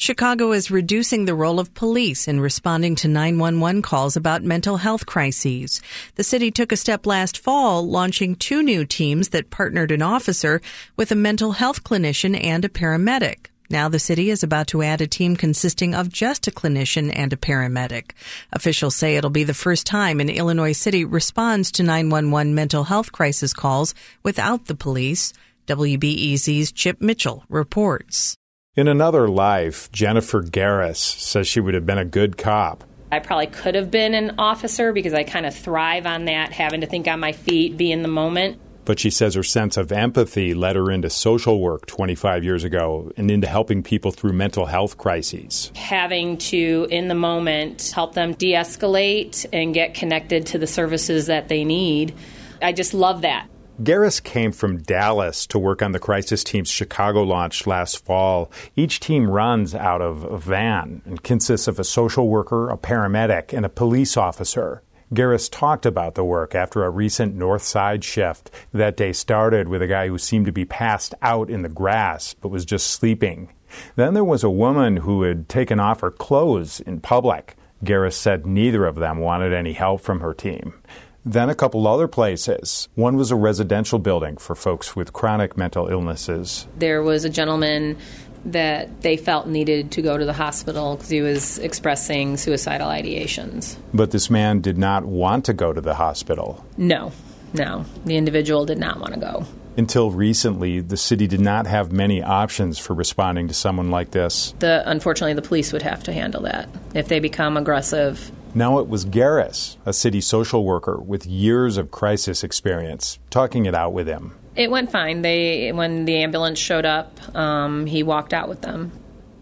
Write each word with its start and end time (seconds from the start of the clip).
Chicago 0.00 0.52
is 0.52 0.70
reducing 0.70 1.24
the 1.24 1.34
role 1.34 1.58
of 1.58 1.74
police 1.74 2.28
in 2.28 2.38
responding 2.38 2.94
to 2.94 3.08
911 3.08 3.82
calls 3.82 4.16
about 4.16 4.44
mental 4.44 4.76
health 4.76 5.06
crises. 5.06 5.82
The 6.14 6.22
city 6.22 6.52
took 6.52 6.70
a 6.70 6.76
step 6.76 7.04
last 7.04 7.36
fall, 7.36 7.84
launching 7.84 8.36
two 8.36 8.62
new 8.62 8.84
teams 8.84 9.30
that 9.30 9.50
partnered 9.50 9.90
an 9.90 10.00
officer 10.00 10.62
with 10.94 11.10
a 11.10 11.16
mental 11.16 11.50
health 11.50 11.82
clinician 11.82 12.40
and 12.40 12.64
a 12.64 12.68
paramedic. 12.68 13.46
Now 13.70 13.88
the 13.88 13.98
city 13.98 14.30
is 14.30 14.44
about 14.44 14.68
to 14.68 14.84
add 14.84 15.00
a 15.00 15.08
team 15.08 15.34
consisting 15.34 15.96
of 15.96 16.12
just 16.12 16.46
a 16.46 16.52
clinician 16.52 17.10
and 17.12 17.32
a 17.32 17.36
paramedic. 17.36 18.12
Officials 18.52 18.94
say 18.94 19.16
it'll 19.16 19.30
be 19.30 19.42
the 19.42 19.52
first 19.52 19.84
time 19.84 20.20
an 20.20 20.30
Illinois 20.30 20.78
city 20.78 21.04
responds 21.04 21.72
to 21.72 21.82
911 21.82 22.54
mental 22.54 22.84
health 22.84 23.10
crisis 23.10 23.52
calls 23.52 23.96
without 24.22 24.66
the 24.66 24.76
police. 24.76 25.32
WBEZ's 25.66 26.70
Chip 26.70 27.00
Mitchell 27.00 27.42
reports. 27.48 28.37
In 28.78 28.86
another 28.86 29.26
life, 29.26 29.90
Jennifer 29.90 30.40
Garross 30.40 30.98
says 30.98 31.48
she 31.48 31.58
would 31.58 31.74
have 31.74 31.84
been 31.84 31.98
a 31.98 32.04
good 32.04 32.38
cop. 32.38 32.84
I 33.10 33.18
probably 33.18 33.48
could 33.48 33.74
have 33.74 33.90
been 33.90 34.14
an 34.14 34.36
officer 34.38 34.92
because 34.92 35.12
I 35.12 35.24
kind 35.24 35.46
of 35.46 35.52
thrive 35.52 36.06
on 36.06 36.26
that, 36.26 36.52
having 36.52 36.82
to 36.82 36.86
think 36.86 37.08
on 37.08 37.18
my 37.18 37.32
feet, 37.32 37.76
be 37.76 37.90
in 37.90 38.02
the 38.02 38.08
moment. 38.08 38.60
But 38.84 39.00
she 39.00 39.10
says 39.10 39.34
her 39.34 39.42
sense 39.42 39.76
of 39.76 39.90
empathy 39.90 40.54
led 40.54 40.76
her 40.76 40.92
into 40.92 41.10
social 41.10 41.60
work 41.60 41.86
25 41.86 42.44
years 42.44 42.62
ago 42.62 43.10
and 43.16 43.32
into 43.32 43.48
helping 43.48 43.82
people 43.82 44.12
through 44.12 44.34
mental 44.34 44.66
health 44.66 44.96
crises. 44.96 45.72
Having 45.74 46.38
to, 46.38 46.86
in 46.88 47.08
the 47.08 47.16
moment, 47.16 47.90
help 47.92 48.14
them 48.14 48.34
de 48.34 48.52
escalate 48.52 49.44
and 49.52 49.74
get 49.74 49.94
connected 49.94 50.46
to 50.46 50.58
the 50.58 50.68
services 50.68 51.26
that 51.26 51.48
they 51.48 51.64
need. 51.64 52.14
I 52.62 52.72
just 52.72 52.94
love 52.94 53.22
that. 53.22 53.48
Garross 53.80 54.20
came 54.20 54.50
from 54.50 54.78
Dallas 54.78 55.46
to 55.46 55.56
work 55.56 55.82
on 55.82 55.92
the 55.92 56.00
crisis 56.00 56.42
team's 56.42 56.68
Chicago 56.68 57.22
launch 57.22 57.64
last 57.64 58.04
fall. 58.04 58.50
Each 58.74 58.98
team 58.98 59.30
runs 59.30 59.72
out 59.72 60.02
of 60.02 60.24
a 60.24 60.36
van 60.36 61.00
and 61.04 61.22
consists 61.22 61.68
of 61.68 61.78
a 61.78 61.84
social 61.84 62.28
worker, 62.28 62.70
a 62.70 62.76
paramedic, 62.76 63.56
and 63.56 63.64
a 63.64 63.68
police 63.68 64.16
officer. 64.16 64.82
Garross 65.14 65.48
talked 65.48 65.86
about 65.86 66.16
the 66.16 66.24
work 66.24 66.56
after 66.56 66.84
a 66.84 66.90
recent 66.90 67.36
North 67.36 67.62
Side 67.62 68.02
shift. 68.02 68.50
That 68.72 68.96
day 68.96 69.12
started 69.12 69.68
with 69.68 69.80
a 69.80 69.86
guy 69.86 70.08
who 70.08 70.18
seemed 70.18 70.46
to 70.46 70.52
be 70.52 70.64
passed 70.64 71.14
out 71.22 71.48
in 71.48 71.62
the 71.62 71.68
grass 71.68 72.34
but 72.34 72.48
was 72.48 72.64
just 72.64 72.88
sleeping. 72.88 73.48
Then 73.94 74.14
there 74.14 74.24
was 74.24 74.42
a 74.42 74.50
woman 74.50 74.96
who 74.96 75.22
had 75.22 75.48
taken 75.48 75.78
off 75.78 76.00
her 76.00 76.10
clothes 76.10 76.80
in 76.80 77.00
public. 77.00 77.54
Garross 77.84 78.14
said 78.14 78.44
neither 78.44 78.86
of 78.86 78.96
them 78.96 79.18
wanted 79.18 79.52
any 79.52 79.74
help 79.74 80.00
from 80.00 80.18
her 80.18 80.34
team. 80.34 80.74
Then 81.24 81.50
a 81.50 81.54
couple 81.54 81.86
other 81.86 82.08
places. 82.08 82.88
One 82.94 83.16
was 83.16 83.30
a 83.30 83.36
residential 83.36 83.98
building 83.98 84.36
for 84.36 84.54
folks 84.54 84.96
with 84.96 85.12
chronic 85.12 85.56
mental 85.56 85.88
illnesses. 85.88 86.66
There 86.78 87.02
was 87.02 87.24
a 87.24 87.28
gentleman 87.28 87.98
that 88.44 89.02
they 89.02 89.16
felt 89.16 89.46
needed 89.46 89.90
to 89.92 90.02
go 90.02 90.16
to 90.16 90.24
the 90.24 90.32
hospital 90.32 90.96
because 90.96 91.10
he 91.10 91.20
was 91.20 91.58
expressing 91.58 92.36
suicidal 92.36 92.88
ideations. 92.88 93.76
But 93.92 94.10
this 94.10 94.30
man 94.30 94.60
did 94.60 94.78
not 94.78 95.04
want 95.04 95.44
to 95.46 95.52
go 95.52 95.72
to 95.72 95.80
the 95.80 95.94
hospital. 95.94 96.64
No, 96.76 97.12
no. 97.52 97.84
The 98.04 98.16
individual 98.16 98.64
did 98.64 98.78
not 98.78 99.00
want 99.00 99.14
to 99.14 99.20
go. 99.20 99.44
Until 99.76 100.10
recently, 100.10 100.80
the 100.80 100.96
city 100.96 101.28
did 101.28 101.40
not 101.40 101.66
have 101.66 101.92
many 101.92 102.20
options 102.20 102.78
for 102.78 102.94
responding 102.94 103.46
to 103.48 103.54
someone 103.54 103.90
like 103.90 104.10
this. 104.10 104.52
The, 104.58 104.82
unfortunately, 104.90 105.34
the 105.34 105.42
police 105.42 105.72
would 105.72 105.82
have 105.82 106.02
to 106.04 106.12
handle 106.12 106.42
that. 106.42 106.68
If 106.94 107.06
they 107.06 107.20
become 107.20 107.56
aggressive, 107.56 108.32
now 108.54 108.78
it 108.78 108.88
was 108.88 109.04
Garross, 109.04 109.76
a 109.84 109.92
city 109.92 110.20
social 110.20 110.64
worker 110.64 110.98
with 110.98 111.26
years 111.26 111.76
of 111.76 111.90
crisis 111.90 112.42
experience, 112.42 113.18
talking 113.30 113.66
it 113.66 113.74
out 113.74 113.92
with 113.92 114.06
him. 114.06 114.34
It 114.56 114.70
went 114.70 114.90
fine. 114.90 115.22
They 115.22 115.70
when 115.72 116.04
the 116.04 116.16
ambulance 116.22 116.58
showed 116.58 116.84
up, 116.84 117.36
um, 117.36 117.86
he 117.86 118.02
walked 118.02 118.32
out 118.32 118.48
with 118.48 118.62
them. 118.62 118.92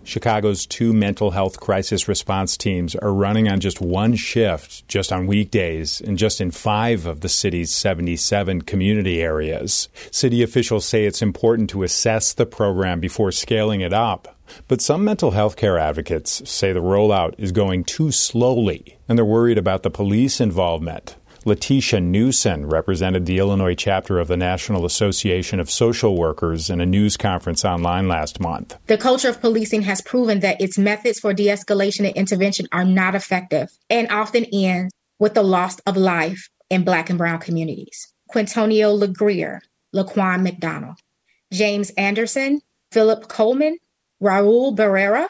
Chicago's 0.07 0.67
two 0.67 0.93
mental 0.93 1.33
health 1.33 1.59
crisis 1.59 2.07
response 2.07 2.57
teams 2.57 2.95
are 2.95 3.13
running 3.13 3.49
on 3.49 3.59
just 3.59 3.81
one 3.81 4.15
shift, 4.15 4.87
just 4.87 5.13
on 5.13 5.27
weekdays, 5.27 6.01
and 6.01 6.17
just 6.17 6.41
in 6.41 6.53
five 6.53 7.07
of 7.07 7.23
the 7.23 7.29
city's 7.29 7.75
77 7.75 8.63
community 8.63 9.21
areas. 9.21 9.89
City 10.13 10.45
officials 10.45 10.87
say 10.87 11.07
it's 11.07 11.23
important 11.23 11.71
to 11.71 11.83
assess 11.83 12.33
the 12.33 12.47
program 12.47 13.01
before 13.01 13.33
scaling 13.33 13.81
it 13.81 13.93
up. 13.93 14.36
But 14.69 14.81
some 14.81 15.05
mental 15.05 15.33
health 15.33 15.57
care 15.57 15.79
advocates 15.79 16.49
say 16.49 16.73
the 16.73 16.81
rollout 16.81 17.35
is 17.39 17.53
going 17.53 17.85
too 17.85 18.11
slowly, 18.11 18.99
and 19.09 19.19
they're 19.19 19.25
worried 19.25 19.59
about 19.59 19.83
the 19.83 19.91
police 19.91 20.41
involvement. 20.41 21.17
Letitia 21.47 22.01
Newson 22.01 22.67
represented 22.67 23.25
the 23.25 23.39
Illinois 23.39 23.77
chapter 23.77 24.19
of 24.19 24.27
the 24.27 24.37
National 24.37 24.85
Association 24.85 25.61
of 25.61 25.71
Social 25.71 26.17
Workers 26.17 26.69
in 26.69 26.81
a 26.81 26.87
news 26.87 27.17
conference 27.17 27.65
online 27.65 28.09
last 28.09 28.41
month. 28.41 28.77
The 28.89 28.99
culture 28.99 29.29
of 29.29 29.41
policing 29.41 29.83
has 29.83 30.01
proven 30.01 30.41
that 30.41 30.61
its 30.61 30.77
methods 30.77 31.21
for 31.21 31.33
de 31.33 31.47
escalation 31.47 32.05
and 32.05 32.17
intervention 32.17 32.67
are 32.73 32.85
not 32.85 33.15
effective 33.15 33.69
and 33.89 34.11
often 34.11 34.45
end 34.53 34.91
with 35.21 35.35
the 35.35 35.45
loss 35.45 35.79
of 35.87 35.97
life 35.97 36.49
in 36.69 36.83
Black 36.83 37.11
and 37.11 37.19
Brown 37.19 37.39
communities. 37.39 38.13
Quintonio 38.29 38.99
LeGrier, 38.99 39.61
Laquan 39.95 40.43
McDonald, 40.43 40.99
James 41.53 41.91
Anderson, 41.91 42.61
Philip 42.91 43.29
Coleman, 43.29 43.79
Raul 44.23 44.75
Barrera, 44.75 45.29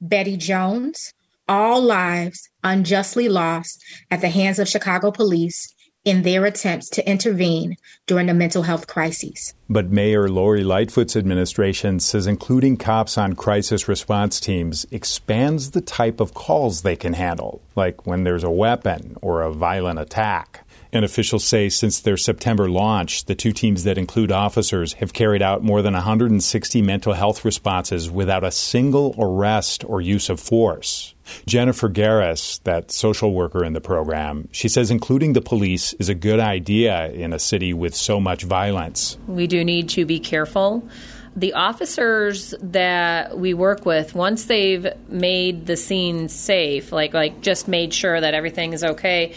Betty 0.00 0.36
Jones, 0.36 1.12
all 1.48 1.80
lives 1.80 2.48
unjustly 2.62 3.28
lost 3.28 3.82
at 4.10 4.20
the 4.20 4.28
hands 4.28 4.58
of 4.58 4.68
Chicago 4.68 5.10
police 5.10 5.74
in 6.04 6.22
their 6.22 6.44
attempts 6.44 6.88
to 6.88 7.10
intervene 7.10 7.76
during 8.06 8.26
the 8.26 8.34
mental 8.34 8.62
health 8.62 8.86
crises. 8.86 9.54
But 9.68 9.90
Mayor 9.90 10.28
Lori 10.28 10.62
Lightfoot's 10.62 11.16
administration 11.16 12.00
says 12.00 12.26
including 12.26 12.76
cops 12.76 13.18
on 13.18 13.34
crisis 13.34 13.88
response 13.88 14.40
teams 14.40 14.86
expands 14.90 15.72
the 15.72 15.80
type 15.80 16.20
of 16.20 16.32
calls 16.32 16.82
they 16.82 16.96
can 16.96 17.14
handle, 17.14 17.60
like 17.76 18.06
when 18.06 18.24
there's 18.24 18.44
a 18.44 18.50
weapon 18.50 19.16
or 19.20 19.42
a 19.42 19.52
violent 19.52 19.98
attack. 19.98 20.64
And 20.92 21.04
officials 21.04 21.44
say 21.44 21.68
since 21.68 22.00
their 22.00 22.16
September 22.16 22.68
launch, 22.68 23.26
the 23.26 23.34
two 23.34 23.52
teams 23.52 23.84
that 23.84 23.98
include 23.98 24.32
officers 24.32 24.94
have 24.94 25.12
carried 25.12 25.42
out 25.42 25.62
more 25.62 25.82
than 25.82 25.94
160 25.94 26.82
mental 26.82 27.12
health 27.12 27.44
responses 27.44 28.10
without 28.10 28.44
a 28.44 28.50
single 28.50 29.14
arrest 29.18 29.84
or 29.86 30.00
use 30.00 30.30
of 30.30 30.40
force. 30.40 31.14
Jennifer 31.46 31.90
Garross, 31.90 32.62
that 32.62 32.90
social 32.90 33.34
worker 33.34 33.62
in 33.62 33.74
the 33.74 33.82
program, 33.82 34.48
she 34.50 34.68
says 34.68 34.90
including 34.90 35.34
the 35.34 35.42
police 35.42 35.92
is 35.94 36.08
a 36.08 36.14
good 36.14 36.40
idea 36.40 37.10
in 37.10 37.34
a 37.34 37.38
city 37.38 37.74
with 37.74 37.94
so 37.94 38.18
much 38.18 38.44
violence. 38.44 39.18
We 39.26 39.46
do 39.46 39.62
need 39.64 39.90
to 39.90 40.06
be 40.06 40.20
careful 40.20 40.88
the 41.36 41.52
officers 41.52 42.52
that 42.60 43.38
we 43.38 43.54
work 43.54 43.86
with 43.86 44.14
once 44.14 44.46
they've 44.46 44.88
made 45.08 45.66
the 45.66 45.76
scene 45.76 46.28
safe 46.28 46.90
like 46.90 47.14
like 47.14 47.40
just 47.42 47.68
made 47.68 47.94
sure 47.94 48.20
that 48.20 48.34
everything 48.34 48.72
is 48.72 48.82
okay 48.82 49.32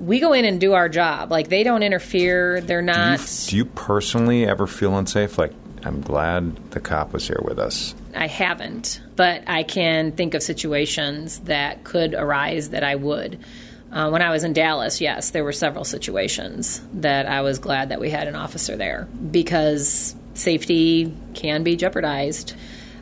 we 0.00 0.18
go 0.18 0.32
in 0.32 0.44
and 0.44 0.60
do 0.60 0.72
our 0.72 0.88
job. 0.88 1.30
Like 1.30 1.48
they 1.48 1.62
don't 1.62 1.82
interfere. 1.82 2.60
They're 2.60 2.82
not. 2.82 3.18
Do 3.18 3.22
you, 3.22 3.28
do 3.50 3.56
you, 3.56 3.64
personally 3.66 4.46
ever 4.46 4.66
feel 4.66 4.96
unsafe? 4.96 5.38
Like 5.38 5.52
I'm 5.84 6.00
glad 6.00 6.56
the 6.72 6.80
cop 6.80 7.12
was 7.12 7.26
here 7.26 7.40
with 7.42 7.58
us. 7.58 7.94
I 8.14 8.26
haven't, 8.26 9.00
but 9.16 9.44
I 9.46 9.62
can 9.62 10.12
think 10.12 10.34
of 10.34 10.42
situations 10.42 11.40
that 11.40 11.84
could 11.84 12.14
arise 12.14 12.70
that 12.70 12.82
I 12.82 12.96
would. 12.96 13.38
Uh, 13.92 14.08
when 14.08 14.22
I 14.22 14.30
was 14.30 14.44
in 14.44 14.52
Dallas, 14.52 15.00
yes, 15.00 15.30
there 15.30 15.44
were 15.44 15.52
several 15.52 15.84
situations 15.84 16.80
that 16.94 17.26
I 17.26 17.42
was 17.42 17.58
glad 17.58 17.88
that 17.88 18.00
we 18.00 18.08
had 18.08 18.28
an 18.28 18.36
officer 18.36 18.76
there 18.76 19.08
because 19.30 20.14
safety 20.34 21.14
can 21.34 21.62
be 21.64 21.76
jeopardized. 21.76 22.54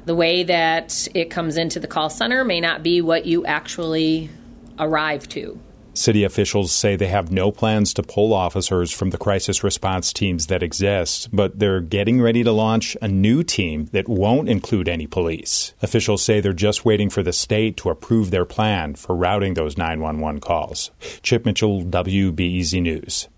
The 0.07 0.15
way 0.15 0.45
that 0.45 1.07
it 1.15 1.27
comes 1.27 1.59
into 1.59 1.79
the 1.79 1.87
call 1.87 2.09
center 2.09 2.43
may 2.43 2.61
not 2.61 2.83
be 2.83 3.03
what 3.03 3.27
you 3.27 3.45
actually 3.45 4.31
arrive 4.79 5.29
to. 5.31 5.61
City 5.99 6.23
officials 6.23 6.71
say 6.71 6.95
they 6.95 7.09
have 7.09 7.33
no 7.33 7.51
plans 7.51 7.93
to 7.95 8.03
pull 8.03 8.33
officers 8.33 8.93
from 8.93 9.11
the 9.11 9.19
crisis 9.19 9.65
response 9.65 10.13
teams 10.13 10.47
that 10.47 10.63
exist, 10.63 11.29
but 11.33 11.59
they're 11.59 11.81
getting 11.81 12.21
ready 12.21 12.45
to 12.45 12.53
launch 12.53 12.97
a 13.03 13.09
new 13.09 13.43
team 13.43 13.87
that 13.87 14.09
won't 14.09 14.49
include 14.49 14.89
any 14.89 15.07
police. 15.07 15.75
Officials 15.83 16.23
say 16.23 16.41
they're 16.41 16.53
just 16.53 16.85
waiting 16.85 17.11
for 17.11 17.23
the 17.23 17.33
state 17.33 17.77
to 17.77 17.91
approve 17.91 18.31
their 18.31 18.45
plan 18.45 18.95
for 18.95 19.17
routing 19.17 19.55
those 19.55 19.77
911 19.77 20.41
calls. 20.41 20.91
Chip 21.23 21.45
Mitchell, 21.45 21.83
WBEZ 21.83 22.81
News. 22.81 23.29